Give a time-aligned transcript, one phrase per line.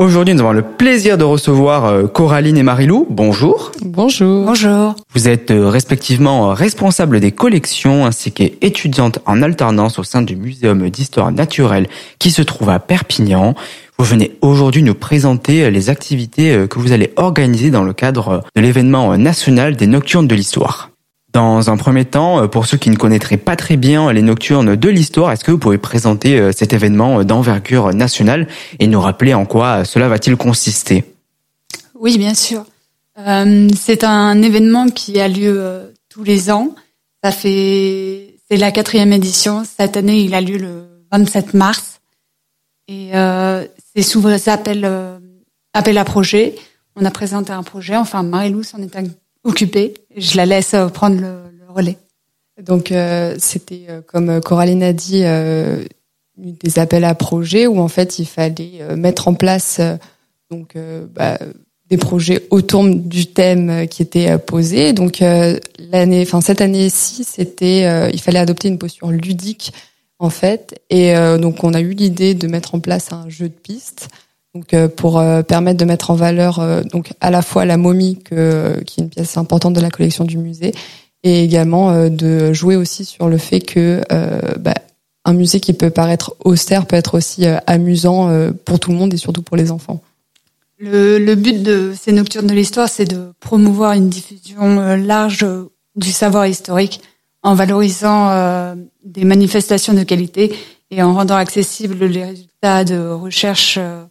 [0.00, 3.08] Aujourd'hui, nous avons le plaisir de recevoir euh, Coraline et Marilou.
[3.10, 3.72] Bonjour.
[3.84, 4.46] Bonjour.
[4.46, 4.94] Bonjour.
[5.12, 10.88] Vous êtes euh, respectivement responsables des collections ainsi qu'étudiantes en alternance au sein du Muséum
[10.88, 11.88] d'histoire naturelle
[12.20, 13.56] qui se trouve à Perpignan.
[13.98, 18.44] Vous venez aujourd'hui nous présenter euh, les activités que vous allez organiser dans le cadre
[18.54, 20.90] de l'événement national des Nocturnes de l'Histoire.
[21.32, 24.88] Dans un premier temps, pour ceux qui ne connaîtraient pas très bien les Nocturnes de
[24.88, 29.84] l'Histoire, est-ce que vous pouvez présenter cet événement d'envergure nationale et nous rappeler en quoi
[29.84, 31.04] cela va-t-il consister?
[31.94, 32.64] Oui, bien sûr.
[33.18, 36.74] Euh, c'est un événement qui a lieu euh, tous les ans.
[37.22, 39.64] Ça fait, c'est la quatrième édition.
[39.64, 42.00] Cette année, il a lieu le 27 mars.
[42.86, 45.18] Et euh, c'est souvent appel, euh,
[45.72, 46.54] appel à projet.
[46.94, 47.96] On a présenté un projet.
[47.96, 48.94] Enfin, Marie-Lou s'en est
[49.48, 49.94] occupée.
[50.16, 51.98] Je la laisse euh, prendre le, relais.
[52.62, 55.22] Donc, euh, c'était, comme Coraline a dit,
[56.36, 59.80] des appels à projet où en fait, il fallait mettre en place
[60.50, 60.76] donc
[61.14, 61.38] bah,
[61.88, 64.92] des projets autour du thème qui était posé.
[64.92, 69.72] Donc euh, l'année, enfin cette année-ci, c'était, euh, il fallait adopter une posture ludique
[70.18, 73.48] en fait, et euh, donc on a eu l'idée de mettre en place un jeu
[73.48, 74.08] de piste,
[74.58, 78.98] donc pour permettre de mettre en valeur donc à la fois la momie qui est
[78.98, 80.72] une pièce importante de la collection du musée,
[81.22, 84.00] et également de jouer aussi sur le fait que
[84.58, 84.74] bah,
[85.24, 88.30] un musée qui peut paraître austère peut être aussi amusant
[88.64, 90.00] pour tout le monde et surtout pour les enfants.
[90.80, 95.44] Le, le, but de ces nocturnes de l'histoire, c'est de promouvoir une diffusion euh, large
[95.96, 97.00] du savoir historique
[97.42, 100.54] en valorisant euh, des manifestations de qualité
[100.92, 104.04] et en rendant accessibles les résultats de recherche, euh,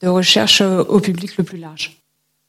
[0.00, 1.98] de recherche au public le plus large.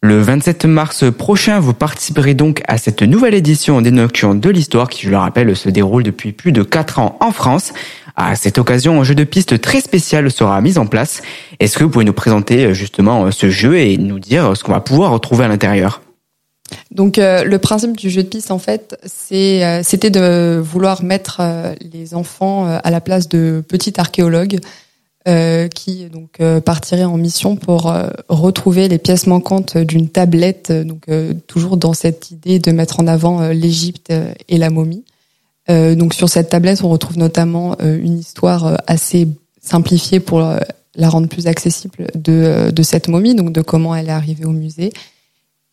[0.01, 4.87] Le 27 mars prochain, vous participerez donc à cette nouvelle édition des Nocturnes de l'Histoire
[4.87, 7.73] qui, je le rappelle, se déroule depuis plus de 4 ans en France.
[8.15, 11.21] À cette occasion, un jeu de piste très spécial sera mis en place.
[11.59, 14.63] Est-ce que vous pouvez nous présenter euh, justement euh, ce jeu et nous dire ce
[14.63, 16.01] qu'on va pouvoir retrouver à l'intérieur?
[16.91, 21.41] Donc euh, le principe du jeu de piste en fait, c'est c'était de vouloir mettre
[21.81, 24.59] les enfants à la place de petits archéologues
[25.75, 27.93] qui donc partiraient en mission pour
[28.29, 31.05] retrouver les pièces manquantes d'une tablette, donc
[31.47, 34.13] toujours dans cette idée de mettre en avant l'Égypte
[34.47, 35.03] et la momie.
[35.69, 39.27] Euh, donc sur cette tablette, on retrouve notamment euh, une histoire euh, assez
[39.61, 40.41] simplifiée pour
[40.95, 44.91] la rendre plus accessible de, cette momie, donc de comment elle est arrivée au musée.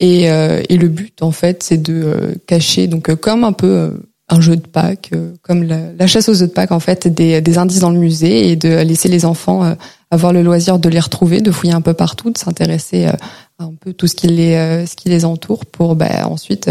[0.00, 4.56] Et, et le but, en fait, c'est de cacher, donc comme un peu un jeu
[4.56, 7.98] de Pâques, comme la, chasse aux œufs de Pâques, en fait, des, indices dans le
[7.98, 9.76] musée et de laisser les enfants
[10.10, 13.16] avoir le loisir de les retrouver, de fouiller un peu partout, de s'intéresser à
[13.60, 16.70] un peu tout ce qui les, ce qui les entoure pour bah, ensuite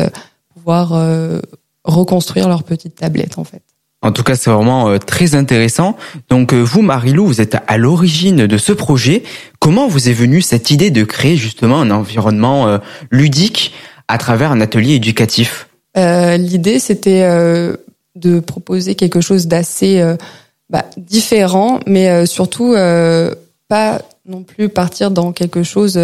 [0.53, 0.93] pouvoir
[1.85, 3.63] reconstruire leur petite tablette en fait.
[4.05, 5.97] En tout cas, c'est vraiment euh, très intéressant.
[6.29, 9.23] Donc euh, vous, Marilou, vous êtes à l'origine de ce projet.
[9.59, 12.77] Comment vous est venue cette idée de créer justement un environnement euh,
[13.09, 13.73] ludique
[14.07, 15.69] à travers un atelier éducatif?
[15.95, 17.23] L'idée, c'était
[18.15, 20.03] de proposer quelque chose d'assez
[20.69, 22.75] bah, différent, mais surtout
[23.67, 25.97] pas non plus partir dans quelque chose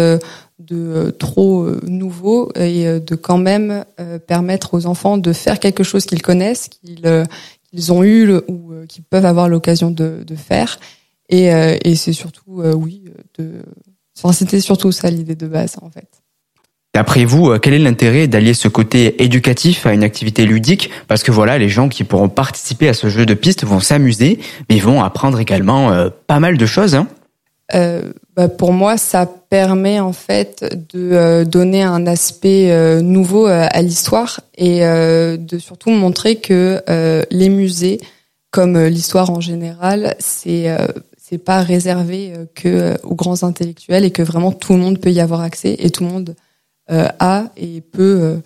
[0.62, 3.84] de euh, trop euh, nouveau et euh, de quand même
[4.26, 9.26] permettre aux enfants de faire quelque chose qu'ils connaissent, qu'ils ont eu ou qu'ils peuvent
[9.26, 10.78] avoir l'occasion de, de, faire.
[11.28, 13.04] Et, et c'est surtout, oui,
[13.38, 13.62] de...
[14.16, 16.21] enfin, c'était surtout ça l'idée de base en fait.
[16.94, 20.90] D'après vous, quel est l'intérêt d'allier ce côté éducatif à une activité ludique?
[21.08, 24.38] Parce que voilà, les gens qui pourront participer à ce jeu de piste vont s'amuser,
[24.68, 26.94] mais vont apprendre également pas mal de choses.
[26.94, 27.08] Hein
[27.74, 33.46] euh, bah pour moi, ça permet en fait de euh, donner un aspect euh, nouveau
[33.46, 36.82] à l'histoire et de surtout montrer que
[37.30, 38.00] les musées,
[38.50, 40.74] comme l'histoire en général, c'est
[41.16, 45.20] c'est pas réservé que aux grands intellectuels et que vraiment tout le monde peut y
[45.20, 46.34] avoir accès et tout le monde
[46.88, 48.40] a et peut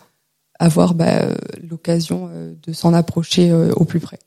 [0.59, 1.23] avoir bah,
[1.69, 2.31] l'occasion
[2.67, 4.19] de s'en approcher au plus près.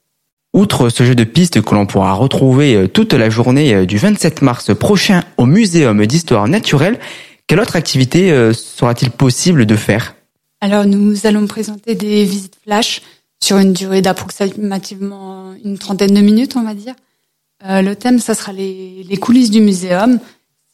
[0.53, 3.97] Outre ce jeu de pistes que l'on pourra retrouver euh, toute la journée euh, du
[3.97, 6.99] 27 mars prochain au Muséum d'histoire naturelle,
[7.45, 10.15] quelle autre activité euh, sera-t-il possible de faire?
[10.59, 13.03] Alors nous allons présenter des visites flash
[13.39, 16.95] sur une durée d'approximativement une trentaine de minutes, on va dire.
[17.63, 20.19] le thème, ça sera les, les coulisses du muséum.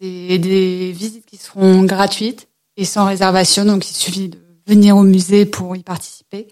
[0.01, 4.37] C'est des visites qui seront gratuites et sans réservation, donc il suffit de
[4.67, 6.47] venir au musée pour y participer.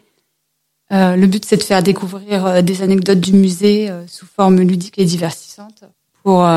[0.91, 4.59] Euh, le but, c'est de faire découvrir euh, des anecdotes du musée euh, sous forme
[4.59, 5.85] ludique et divertissante
[6.23, 6.47] pour,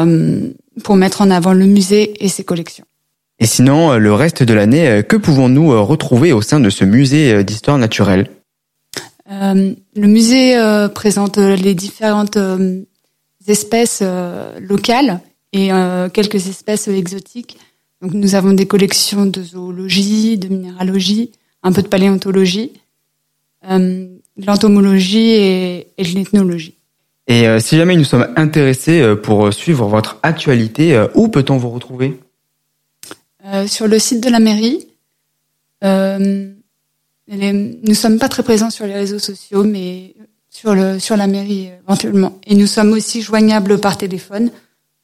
[0.85, 2.85] pour mettre en avant le musée et ses collections.
[3.41, 7.77] Et sinon, le reste de l'année, que pouvons-nous retrouver au sein de ce musée d'histoire
[7.77, 8.31] naturelle?
[9.29, 9.75] Le
[10.07, 10.57] musée
[10.95, 12.39] présente les différentes
[13.49, 14.05] espèces
[14.61, 15.21] locales
[15.53, 15.71] et
[16.13, 17.59] quelques espèces exotiques.
[18.03, 21.33] Donc nous avons des collections de zoologie, de minéralogie,
[21.63, 22.73] un peu de paléontologie,
[23.69, 24.07] euh,
[24.37, 26.75] de l'entomologie et, et, de l'ethnologie.
[27.27, 31.71] Et euh, si jamais nous sommes intéressés euh, pour suivre votre actualité, où peut-on vous
[31.71, 32.21] retrouver?
[33.67, 34.89] Sur le site de la mairie.
[35.83, 35.89] nous
[37.29, 40.15] ne sommes pas très présents sur les réseaux sociaux, mais
[40.51, 42.39] sur, le, sur la mairie éventuellement.
[42.47, 44.51] Et nous sommes aussi joignables par téléphone,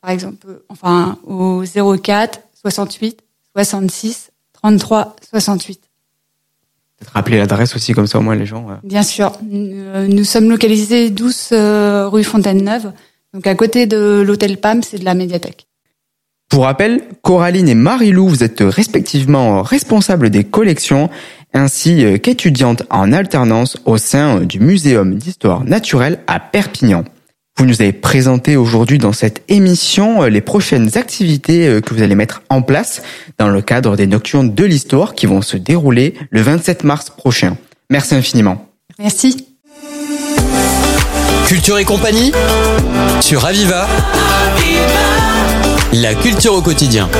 [0.00, 3.20] par exemple, enfin au 04 68
[3.54, 5.80] 66 33 68.
[6.98, 8.70] Peut-être rappeler l'adresse aussi, comme ça au moins les gens.
[8.70, 8.74] Euh.
[8.84, 9.32] Bien sûr.
[9.52, 12.92] Euh, nous sommes localisés 12 euh, rue Fontaine-Neuve,
[13.34, 15.66] donc à côté de l'hôtel PAM, c'est de la médiathèque.
[16.48, 21.08] Pour rappel, Coraline et Marie-Lou, vous êtes respectivement responsables des collections
[21.54, 27.04] ainsi qu'étudiantes en alternance au sein du Muséum d'histoire naturelle à Perpignan.
[27.58, 32.02] Vous nous avez présenté aujourd'hui dans cette émission euh, les prochaines activités euh, que vous
[32.02, 33.02] allez mettre en place
[33.38, 37.56] dans le cadre des Nocturnes de l'Histoire qui vont se dérouler le 27 mars prochain.
[37.90, 38.68] Merci infiniment.
[38.98, 39.48] Merci.
[41.46, 42.32] Culture et compagnie
[43.20, 43.86] sur Aviva.
[45.92, 47.10] La culture au quotidien.